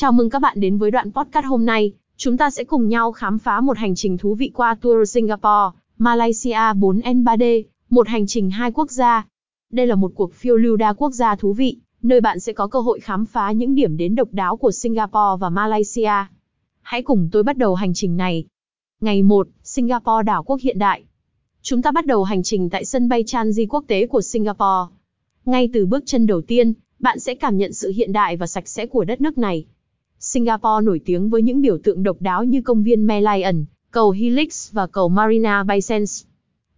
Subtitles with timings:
[0.00, 1.92] Chào mừng các bạn đến với đoạn podcast hôm nay.
[2.16, 5.78] Chúng ta sẽ cùng nhau khám phá một hành trình thú vị qua tour Singapore,
[5.98, 9.26] Malaysia 4N3D, một hành trình hai quốc gia.
[9.72, 12.66] Đây là một cuộc phiêu lưu đa quốc gia thú vị, nơi bạn sẽ có
[12.66, 16.12] cơ hội khám phá những điểm đến độc đáo của Singapore và Malaysia.
[16.82, 18.44] Hãy cùng tôi bắt đầu hành trình này.
[19.00, 21.04] Ngày 1, Singapore đảo quốc hiện đại.
[21.62, 24.94] Chúng ta bắt đầu hành trình tại sân bay Changi quốc tế của Singapore.
[25.44, 28.68] Ngay từ bước chân đầu tiên, bạn sẽ cảm nhận sự hiện đại và sạch
[28.68, 29.66] sẽ của đất nước này.
[30.32, 34.72] Singapore nổi tiếng với những biểu tượng độc đáo như công viên Merlion, cầu Helix
[34.72, 36.24] và cầu Marina Bay Sands.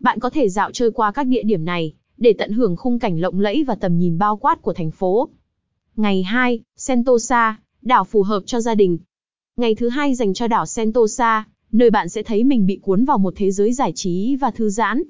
[0.00, 3.20] Bạn có thể dạo chơi qua các địa điểm này, để tận hưởng khung cảnh
[3.20, 5.28] lộng lẫy và tầm nhìn bao quát của thành phố.
[5.96, 8.98] Ngày 2, Sentosa, đảo phù hợp cho gia đình.
[9.56, 13.18] Ngày thứ hai dành cho đảo Sentosa, nơi bạn sẽ thấy mình bị cuốn vào
[13.18, 15.02] một thế giới giải trí và thư giãn.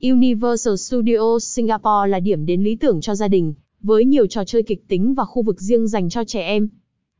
[0.00, 4.62] Universal Studios Singapore là điểm đến lý tưởng cho gia đình, với nhiều trò chơi
[4.62, 6.68] kịch tính và khu vực riêng dành cho trẻ em.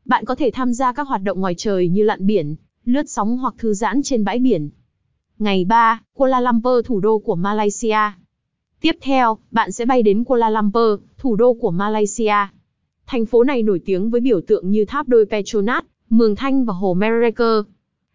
[0.09, 3.39] Bạn có thể tham gia các hoạt động ngoài trời như lặn biển, lướt sóng
[3.39, 4.71] hoặc thư giãn trên bãi biển.
[5.39, 7.99] Ngày 3, Kuala Lumpur thủ đô của Malaysia.
[8.81, 12.35] Tiếp theo, bạn sẽ bay đến Kuala Lumpur, thủ đô của Malaysia.
[13.07, 16.75] Thành phố này nổi tiếng với biểu tượng như tháp đôi Petronas, Mường Thanh và
[16.75, 17.65] Hồ Merreker.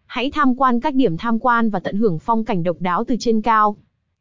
[0.06, 3.16] Hãy tham quan các điểm tham quan và tận hưởng phong cảnh độc đáo từ
[3.18, 3.76] trên cao.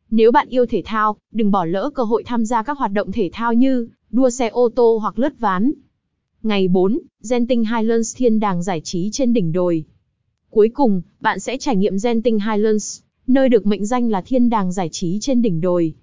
[0.09, 3.11] Nếu bạn yêu thể thao, đừng bỏ lỡ cơ hội tham gia các hoạt động
[3.11, 5.72] thể thao như đua xe ô tô hoặc lướt ván.
[6.44, 6.99] Ngày 4,
[7.30, 9.86] Genting Highlands thiên đàng giải trí trên đỉnh đồi.
[10.49, 14.71] Cuối cùng, bạn sẽ trải nghiệm Genting Highlands, nơi được mệnh danh là thiên đàng
[14.71, 15.94] giải trí trên đỉnh đồi.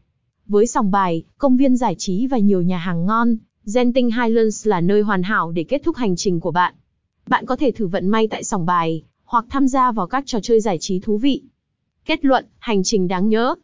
[0.47, 3.37] Với sòng bài, công viên giải trí và nhiều nhà hàng ngon,
[3.75, 6.75] Genting Highlands là nơi hoàn hảo để kết thúc hành trình của bạn.
[7.29, 10.41] Bạn có thể thử vận may tại sòng bài, hoặc tham gia vào các trò
[10.43, 11.43] chơi giải trí thú vị.
[12.05, 13.55] Kết luận, hành trình đáng nhớ.